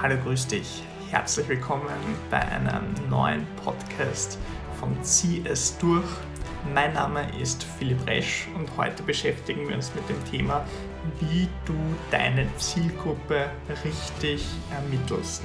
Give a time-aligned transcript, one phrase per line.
[0.00, 0.84] Hallo, grüß dich.
[1.10, 1.88] Herzlich willkommen
[2.30, 4.38] bei einem neuen Podcast
[4.78, 6.06] von Zieh es durch.
[6.72, 10.64] Mein Name ist Philipp Resch und heute beschäftigen wir uns mit dem Thema,
[11.18, 11.74] wie du
[12.12, 13.50] deine Zielgruppe
[13.84, 15.42] richtig ermittelst.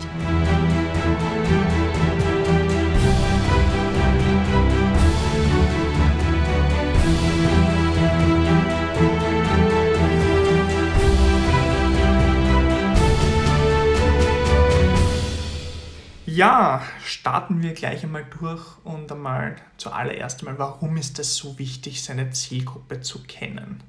[16.36, 22.02] Ja, starten wir gleich einmal durch und einmal zuallererst einmal, warum ist es so wichtig,
[22.02, 23.84] seine Zielgruppe zu kennen?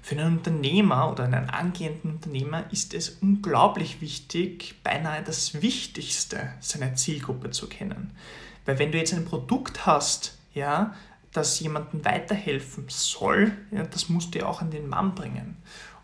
[0.00, 6.94] Für einen Unternehmer oder einen angehenden Unternehmer ist es unglaublich wichtig, beinahe das Wichtigste, seine
[6.94, 8.16] Zielgruppe zu kennen.
[8.64, 10.94] Weil wenn du jetzt ein Produkt hast, ja,
[11.32, 15.58] das jemandem weiterhelfen soll, ja, das musst du ja auch an den Mann bringen.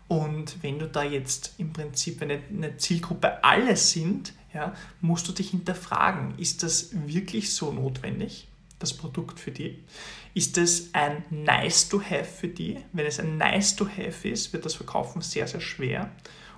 [0.09, 5.31] Und wenn du da jetzt im Prinzip eine, eine Zielgruppe alle sind, ja, musst du
[5.31, 8.47] dich hinterfragen, ist das wirklich so notwendig,
[8.79, 9.77] das Produkt für die?
[10.33, 12.79] Ist es ein Nice to Have für die?
[12.91, 16.09] Wenn es ein Nice to Have ist, wird das Verkaufen sehr, sehr schwer.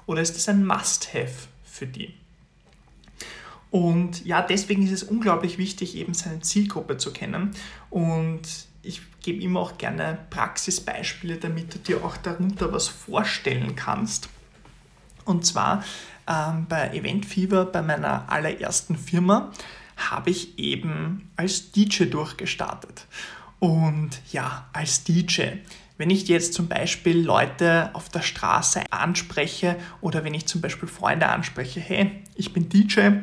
[0.06, 2.14] Oder ist es ein Must Have für die?
[3.70, 7.52] Und ja, deswegen ist es unglaublich wichtig, eben seine Zielgruppe zu kennen.
[7.90, 8.47] Und
[8.84, 14.30] ich gebe immer auch gerne Praxisbeispiele, damit du dir auch darunter was vorstellen kannst.
[15.26, 15.84] Und zwar
[16.28, 19.52] ähm, bei Event Fever, bei meiner allerersten Firma,
[19.98, 23.06] habe ich eben als DJ durchgestartet.
[23.59, 25.58] Und ja, als DJ.
[25.98, 30.90] Wenn ich jetzt zum Beispiel Leute auf der Straße anspreche oder wenn ich zum Beispiel
[30.90, 33.20] Freunde anspreche, hey, ich bin DJ,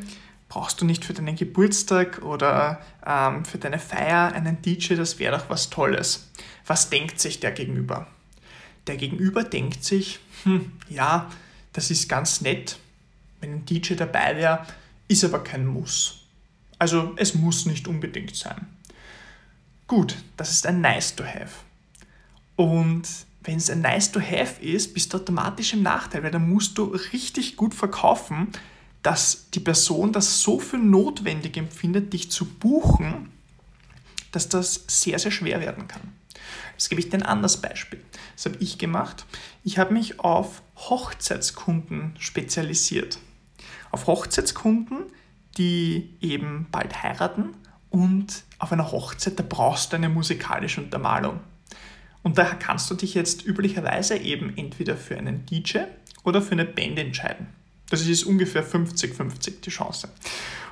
[0.48, 5.36] brauchst du nicht für deinen Geburtstag oder ähm, für deine Feier einen DJ, das wäre
[5.36, 6.30] doch was Tolles.
[6.66, 8.06] Was denkt sich der Gegenüber?
[8.86, 11.30] Der Gegenüber denkt sich, hm, ja,
[11.72, 12.78] das ist ganz nett,
[13.40, 14.66] wenn ein DJ dabei wäre,
[15.06, 16.24] ist aber kein Muss.
[16.78, 18.66] Also es muss nicht unbedingt sein.
[19.86, 21.64] Gut, das ist ein Nice to Have.
[22.56, 23.08] Und
[23.42, 26.76] wenn es ein Nice to Have ist, bist du automatisch im Nachteil, weil dann musst
[26.78, 28.48] du richtig gut verkaufen,
[29.08, 33.30] dass die Person das so für notwendig empfindet, dich zu buchen,
[34.32, 36.12] dass das sehr, sehr schwer werden kann.
[36.72, 38.04] Jetzt gebe ich dir ein anderes Beispiel.
[38.36, 39.24] Das habe ich gemacht.
[39.64, 43.18] Ich habe mich auf Hochzeitskunden spezialisiert
[43.90, 45.06] auf Hochzeitskunden,
[45.56, 47.54] die eben bald heiraten
[47.88, 51.40] und auf einer Hochzeit, da brauchst du eine musikalische Untermalung.
[52.22, 55.78] Und da kannst du dich jetzt üblicherweise eben entweder für einen DJ
[56.24, 57.46] oder für eine Band entscheiden.
[57.90, 60.08] Das ist ungefähr 50-50 die Chance.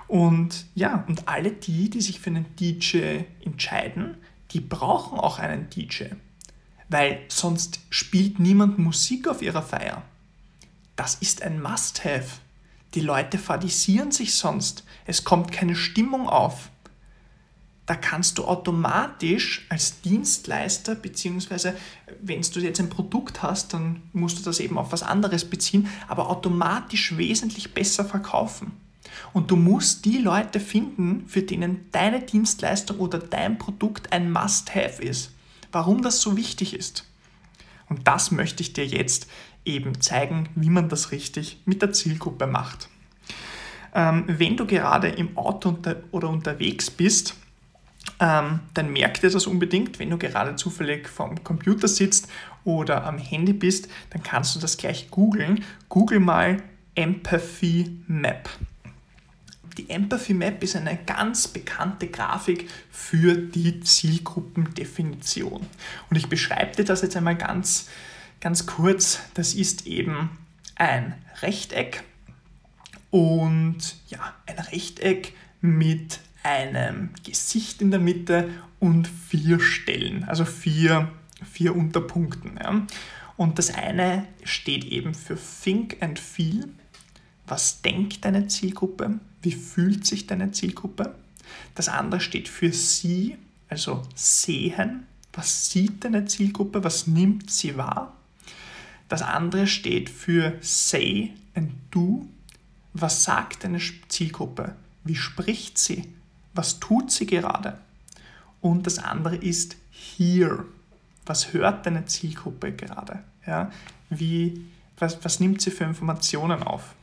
[0.09, 4.17] Und ja, und alle die, die sich für einen DJ entscheiden,
[4.53, 6.05] die brauchen auch einen DJ.
[6.89, 10.03] Weil sonst spielt niemand Musik auf ihrer Feier.
[10.95, 12.41] Das ist ein Must-Have.
[12.95, 14.85] Die Leute fadisieren sich sonst.
[15.05, 16.71] Es kommt keine Stimmung auf.
[17.87, 21.77] Da kannst du automatisch als Dienstleister, beziehungsweise
[22.21, 25.89] wenn du jetzt ein Produkt hast, dann musst du das eben auf was anderes beziehen,
[26.09, 28.73] aber automatisch wesentlich besser verkaufen.
[29.33, 35.01] Und du musst die Leute finden, für denen deine Dienstleistung oder dein Produkt ein Must-Have
[35.01, 35.33] ist.
[35.71, 37.05] Warum das so wichtig ist.
[37.89, 39.29] Und das möchte ich dir jetzt
[39.65, 42.89] eben zeigen, wie man das richtig mit der Zielgruppe macht.
[43.95, 47.37] Ähm, wenn du gerade im Auto unter oder unterwegs bist,
[48.21, 49.99] ähm, dann merk dir das unbedingt.
[49.99, 52.29] Wenn du gerade zufällig vom Computer sitzt
[52.65, 55.65] oder am Handy bist, dann kannst du das gleich googeln.
[55.89, 56.63] Google mal
[56.95, 58.49] Empathy Map.
[59.77, 65.67] Die Empathy Map ist eine ganz bekannte Grafik für die Zielgruppendefinition.
[66.09, 67.89] Und ich beschreibe dir das jetzt einmal ganz
[68.41, 70.31] Ganz kurz, das ist eben
[70.75, 72.05] ein Rechteck
[73.11, 78.49] und ja, ein Rechteck mit einem Gesicht in der Mitte
[78.79, 81.11] und vier Stellen, also vier,
[81.45, 82.59] vier Unterpunkten.
[82.63, 82.87] Ja.
[83.37, 86.69] Und das eine steht eben für Think and Feel.
[87.47, 89.19] Was denkt deine Zielgruppe?
[89.43, 91.15] Wie fühlt sich deine Zielgruppe?
[91.75, 93.37] Das andere steht für Sie,
[93.69, 95.07] also sehen.
[95.33, 96.83] Was sieht deine Zielgruppe?
[96.83, 98.17] Was nimmt sie wahr?
[99.09, 102.27] Das andere steht für Say and Do.
[102.95, 103.79] Was sagt deine
[104.09, 104.75] Zielgruppe?
[105.05, 106.05] Wie spricht sie?
[106.57, 107.79] Was tut sie gerade?
[108.61, 110.65] Und das andere ist Hear.
[111.25, 113.23] Was hört deine Zielgruppe gerade?
[113.47, 113.71] Ja?
[114.11, 114.65] Wie,
[114.99, 116.95] was, was nimmt sie für Informationen auf?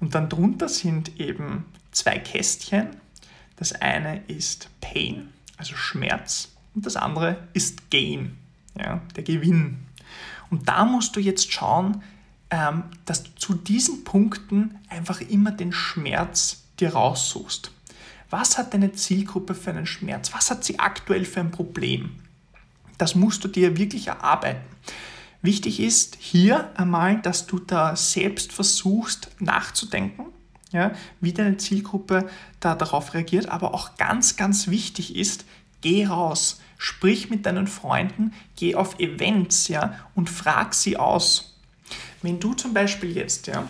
[0.00, 2.88] Und dann drunter sind eben zwei Kästchen.
[3.56, 8.36] Das eine ist Pain, also Schmerz, und das andere ist Gain,
[8.78, 9.78] ja, der Gewinn.
[10.50, 12.02] Und da musst du jetzt schauen,
[12.50, 17.70] ähm, dass du zu diesen Punkten einfach immer den Schmerz dir raussuchst.
[18.32, 20.32] Was hat deine Zielgruppe für einen Schmerz?
[20.32, 22.12] Was hat sie aktuell für ein Problem?
[22.96, 24.64] Das musst du dir wirklich erarbeiten.
[25.42, 30.24] Wichtig ist hier einmal, dass du da selbst versuchst nachzudenken,
[30.70, 32.26] ja, wie deine Zielgruppe
[32.58, 35.44] da darauf reagiert, aber auch ganz, ganz wichtig ist,
[35.82, 41.58] geh raus, sprich mit deinen Freunden, geh auf Events ja, und frag sie aus.
[42.22, 43.68] Wenn du zum Beispiel jetzt ja,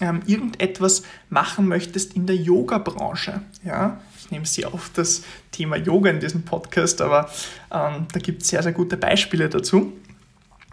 [0.00, 6.10] ähm, irgendetwas machen möchtest in der Yoga-Branche, ja, ich nehme sehr oft das Thema Yoga
[6.10, 7.30] in diesem Podcast, aber
[7.70, 9.92] ähm, da gibt es sehr, sehr gute Beispiele dazu.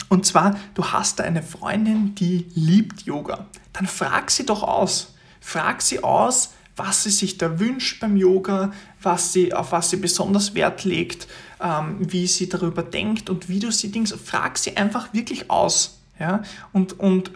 [0.08, 3.46] Und zwar, du hast da eine Freundin, die liebt Yoga.
[3.74, 5.16] Dann frag sie doch aus.
[5.40, 8.72] Frag sie aus, was sie sich da wünscht beim Yoga,
[9.02, 11.28] was sie, auf was sie besonders Wert legt,
[11.62, 14.14] ähm, wie sie darüber denkt und wie du sie Dings.
[14.14, 16.00] Frag sie einfach wirklich aus.
[16.22, 16.44] Ja?
[16.72, 17.32] Und, und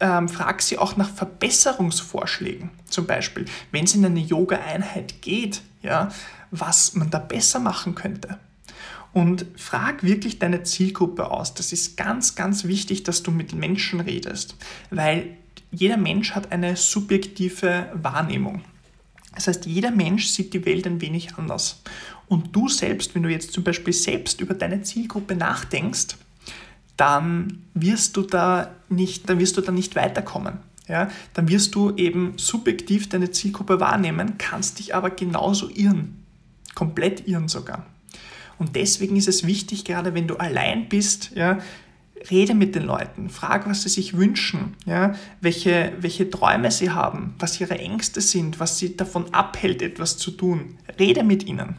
[0.00, 2.70] ähm, frag sie auch nach Verbesserungsvorschlägen.
[2.88, 6.08] Zum Beispiel, wenn es in eine Yoga-Einheit geht, ja,
[6.50, 8.38] was man da besser machen könnte.
[9.12, 11.52] Und frag wirklich deine Zielgruppe aus.
[11.52, 14.56] Das ist ganz, ganz wichtig, dass du mit Menschen redest,
[14.90, 15.36] weil
[15.70, 18.62] jeder Mensch hat eine subjektive Wahrnehmung.
[19.34, 21.82] Das heißt, jeder Mensch sieht die Welt ein wenig anders.
[22.26, 26.16] Und du selbst, wenn du jetzt zum Beispiel selbst über deine Zielgruppe nachdenkst,
[27.00, 30.58] dann wirst du da nicht, dann wirst du da nicht weiterkommen.
[30.86, 36.24] Ja, dann wirst du eben subjektiv deine Zielgruppe wahrnehmen, kannst dich aber genauso irren.
[36.74, 37.86] Komplett irren sogar.
[38.58, 41.60] Und deswegen ist es wichtig, gerade wenn du allein bist, ja,
[42.30, 47.34] rede mit den Leuten, frag, was sie sich wünschen, ja, welche, welche Träume sie haben,
[47.38, 50.76] was ihre Ängste sind, was sie davon abhält, etwas zu tun.
[50.98, 51.76] Rede mit ihnen.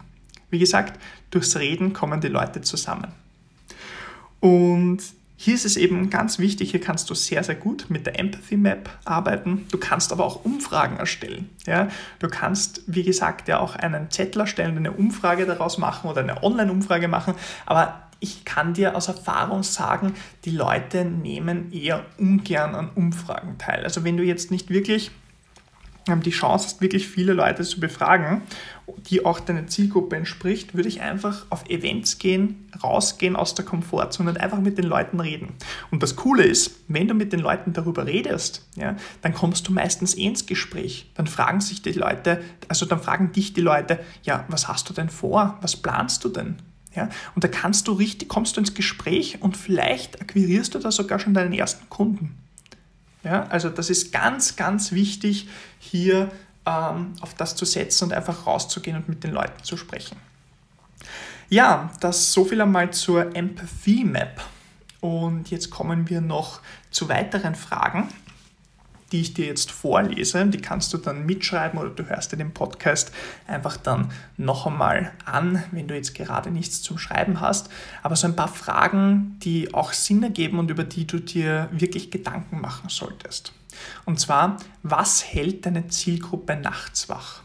[0.50, 3.10] Wie gesagt, durchs Reden kommen die Leute zusammen.
[4.42, 5.00] Und
[5.38, 8.58] hier ist es eben ganz wichtig, hier kannst du sehr, sehr gut mit der Empathy
[8.58, 9.66] Map arbeiten.
[9.72, 11.50] Du kannst aber auch Umfragen erstellen.
[11.66, 11.88] Ja?
[12.20, 16.44] Du kannst, wie gesagt, ja auch einen Zettel erstellen, eine Umfrage daraus machen oder eine
[16.44, 17.34] Online-Umfrage machen.
[17.66, 20.14] Aber ich kann dir aus Erfahrung sagen,
[20.46, 23.84] die Leute nehmen eher ungern an Umfragen teil.
[23.84, 25.10] Also wenn du jetzt nicht wirklich
[26.24, 28.42] die Chance hast, wirklich viele Leute zu befragen,
[29.10, 34.32] die auch deiner Zielgruppe entspricht, würde ich einfach auf Events gehen, rausgehen aus der Komfortzone
[34.32, 35.54] und einfach mit den Leuten reden.
[35.92, 39.74] Und das Coole ist, wenn du mit den Leuten darüber redest, ja, dann kommst du
[39.74, 41.10] meistens eh ins Gespräch.
[41.16, 44.94] Dann fragen sich die Leute, also dann fragen dich die Leute, ja, was hast du
[44.94, 45.58] denn vor?
[45.62, 46.58] Was planst du denn?
[46.96, 50.92] Ja, und da kannst du richtig, kommst du ins Gespräch und vielleicht akquirierst du da
[50.92, 52.36] sogar schon deinen ersten Kunden.
[53.24, 55.48] Ja, also das ist ganz, ganz wichtig,
[55.80, 56.32] hier
[56.66, 60.18] ähm, auf das zu setzen und einfach rauszugehen und mit den Leuten zu sprechen.
[61.50, 64.42] Ja, das so viel einmal zur Empathy Map.
[65.02, 68.10] Und jetzt kommen wir noch zu weiteren Fragen
[69.12, 70.46] die ich dir jetzt vorlese.
[70.48, 73.12] Die kannst du dann mitschreiben oder du hörst dir den Podcast
[73.48, 77.70] einfach dann noch einmal an, wenn du jetzt gerade nichts zum Schreiben hast.
[78.04, 82.12] Aber so ein paar Fragen, die auch Sinn ergeben und über die du dir wirklich
[82.12, 83.54] Gedanken machen solltest.
[84.06, 87.42] Und zwar, was hält deine Zielgruppe nachts wach?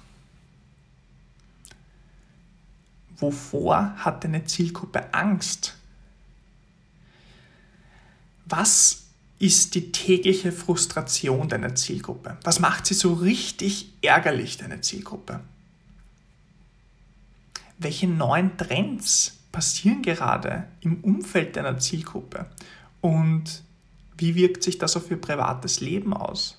[3.19, 5.75] Wovor hat deine Zielgruppe Angst?
[8.45, 9.06] Was
[9.39, 12.39] ist die tägliche Frustration deiner Zielgruppe?
[12.43, 15.41] Was macht sie so richtig ärgerlich, deine Zielgruppe?
[17.79, 22.47] Welche neuen Trends passieren gerade im Umfeld deiner Zielgruppe?
[23.03, 23.63] Und
[24.17, 26.59] wie wirkt sich das auf ihr privates Leben aus?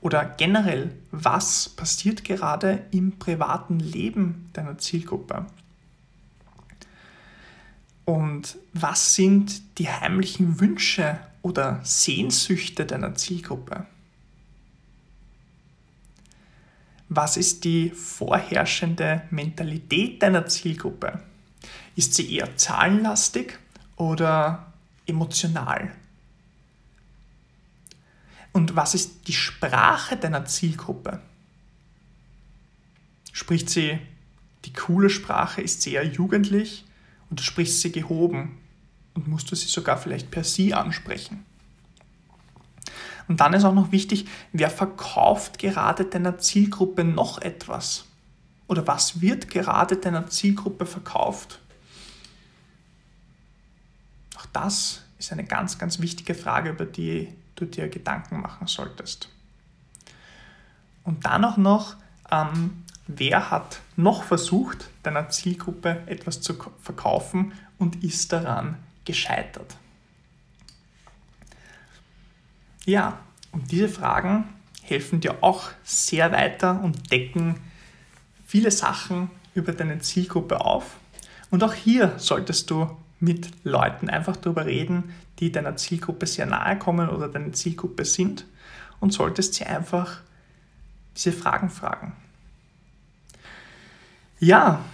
[0.00, 5.46] Oder generell, was passiert gerade im privaten Leben deiner Zielgruppe?
[8.04, 13.86] Und was sind die heimlichen Wünsche oder Sehnsüchte deiner Zielgruppe?
[17.08, 21.22] Was ist die vorherrschende Mentalität deiner Zielgruppe?
[21.94, 23.60] Ist sie eher zahlenlastig
[23.94, 24.72] oder
[25.06, 25.92] emotional?
[28.52, 31.20] Und was ist die Sprache deiner Zielgruppe?
[33.30, 34.00] Spricht sie
[34.64, 35.62] die coole Sprache?
[35.62, 36.84] Ist sie eher jugendlich?
[37.30, 38.58] Oder sprichst sie gehoben?
[39.16, 41.44] Und musst du sie sogar vielleicht per Sie ansprechen.
[43.28, 48.04] Und dann ist auch noch wichtig, wer verkauft gerade deiner Zielgruppe noch etwas?
[48.68, 51.60] Oder was wird gerade deiner Zielgruppe verkauft?
[54.36, 59.30] Auch das ist eine ganz, ganz wichtige Frage, über die du dir Gedanken machen solltest.
[61.02, 61.96] Und dann auch noch,
[62.30, 69.76] ähm, wer hat noch versucht, deiner Zielgruppe etwas zu verkaufen und ist daran gescheitert.
[72.84, 73.18] Ja,
[73.52, 74.44] und diese Fragen
[74.82, 77.58] helfen dir auch sehr weiter und decken
[78.46, 80.96] viele Sachen über deine Zielgruppe auf.
[81.50, 86.78] Und auch hier solltest du mit Leuten einfach darüber reden, die deiner Zielgruppe sehr nahe
[86.78, 88.46] kommen oder deine Zielgruppe sind
[89.00, 90.20] und solltest sie einfach
[91.16, 92.14] diese Fragen fragen.
[94.38, 94.84] Ja,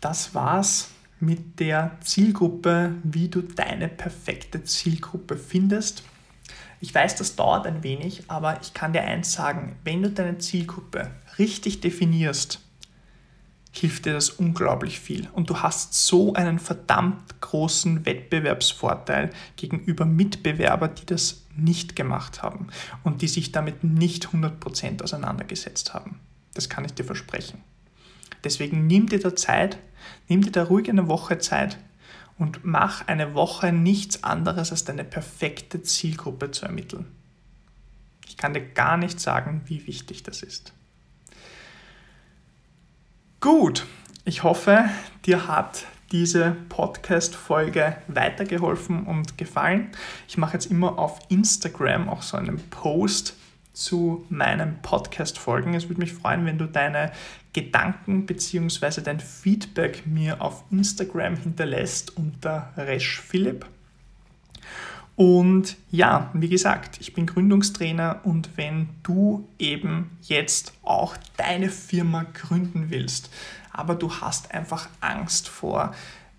[0.00, 0.90] das war's
[1.22, 6.02] mit der Zielgruppe, wie du deine perfekte Zielgruppe findest.
[6.80, 10.38] Ich weiß, das dauert ein wenig, aber ich kann dir eins sagen, wenn du deine
[10.38, 12.60] Zielgruppe richtig definierst,
[13.70, 15.28] hilft dir das unglaublich viel.
[15.32, 22.66] Und du hast so einen verdammt großen Wettbewerbsvorteil gegenüber Mitbewerbern, die das nicht gemacht haben
[23.04, 26.18] und die sich damit nicht 100% auseinandergesetzt haben.
[26.52, 27.62] Das kann ich dir versprechen.
[28.44, 29.78] Deswegen nimm dir da Zeit,
[30.28, 31.78] nimm dir da ruhig eine Woche Zeit
[32.38, 37.06] und mach eine Woche nichts anderes als deine perfekte Zielgruppe zu ermitteln.
[38.26, 40.72] Ich kann dir gar nicht sagen, wie wichtig das ist.
[43.40, 43.86] Gut,
[44.24, 44.84] ich hoffe,
[45.26, 49.90] dir hat diese Podcast-Folge weitergeholfen und gefallen.
[50.28, 53.34] Ich mache jetzt immer auf Instagram auch so einen Post
[53.72, 55.74] zu meinen Podcast-Folgen.
[55.74, 57.12] Es würde mich freuen, wenn du deine
[57.52, 59.00] Gedanken bzw.
[59.02, 63.66] dein Feedback mir auf Instagram hinterlässt unter Resch Philipp.
[65.16, 72.24] Und ja, wie gesagt, ich bin Gründungstrainer und wenn du eben jetzt auch deine Firma
[72.32, 73.30] gründen willst,
[73.72, 75.94] aber du hast einfach Angst vor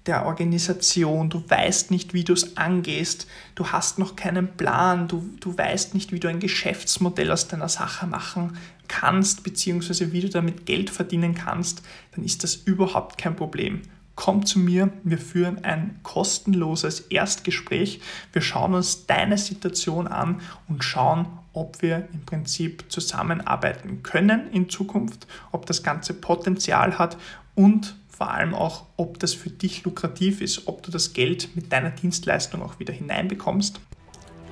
[0.05, 5.29] der Organisation, du weißt nicht, wie du es angehst, du hast noch keinen Plan, du,
[5.39, 8.57] du weißt nicht, wie du ein Geschäftsmodell aus deiner Sache machen
[8.89, 11.83] kannst, beziehungsweise wie du damit Geld verdienen kannst,
[12.13, 13.81] dann ist das überhaupt kein Problem.
[14.15, 17.99] Komm zu mir, wir führen ein kostenloses Erstgespräch.
[18.31, 24.69] Wir schauen uns deine Situation an und schauen, ob wir im Prinzip zusammenarbeiten können in
[24.69, 27.17] Zukunft, ob das Ganze Potenzial hat
[27.55, 31.71] und vor allem auch, ob das für dich lukrativ ist, ob du das Geld mit
[31.71, 33.79] deiner Dienstleistung auch wieder hineinbekommst.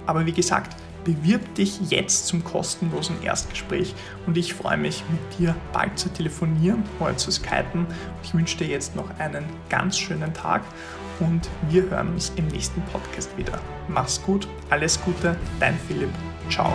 [0.05, 3.93] Aber wie gesagt, bewirb dich jetzt zum kostenlosen Erstgespräch
[4.25, 7.85] und ich freue mich, mit dir bald zu telefonieren oder zu skypen.
[8.23, 10.63] Ich wünsche dir jetzt noch einen ganz schönen Tag
[11.19, 13.59] und wir hören uns im nächsten Podcast wieder.
[13.87, 16.09] Mach's gut, alles Gute, dein Philipp.
[16.49, 16.73] Ciao.